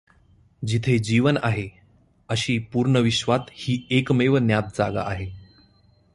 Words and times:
जिथे 0.63 0.97
जीवन 0.99 1.37
आहे, 1.43 1.69
अशी 2.29 2.57
पूर्ण 2.59 2.97
विश्वात 2.97 3.39
ही 3.51 3.87
एकमेव 3.91 4.37
ज्ञात 4.39 4.63
जागा 4.63 5.01
आहे. 5.01 5.31